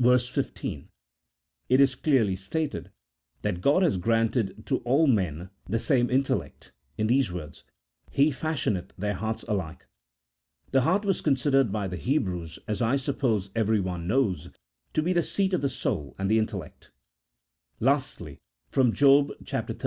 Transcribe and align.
15, 0.00 0.88
it 1.68 1.80
is 1.80 1.96
clearly 1.96 2.36
stated 2.36 2.92
that 3.40 3.60
God 3.60 3.82
has 3.82 3.96
granted 3.96 4.64
to 4.66 4.78
all 4.84 5.08
men 5.08 5.50
the 5.68 5.80
same 5.80 6.08
intellect, 6.08 6.70
in 6.96 7.08
these 7.08 7.32
words," 7.32 7.64
He 8.12 8.28
f 8.28 8.40
ashioneth. 8.42 8.92
their 8.96 9.14
hearts 9.14 9.42
alike." 9.48 9.88
The 10.70 10.82
heart 10.82 11.04
was 11.04 11.20
considered 11.22 11.72
by 11.72 11.88
the 11.88 11.96
Hebrews, 11.96 12.60
as 12.68 12.80
I 12.80 12.94
suppose 12.94 13.50
every 13.56 13.80
one 13.80 14.06
knows, 14.06 14.48
to 14.92 15.02
be 15.02 15.12
the 15.12 15.24
seat 15.24 15.54
of 15.54 15.60
the 15.60 15.68
soul 15.68 16.14
and 16.20 16.30
the 16.30 16.38
intellect. 16.38 16.92
Lastly, 17.80 18.38
from 18.70 18.92
Job 18.92 19.32
xxxviii. 19.42 19.80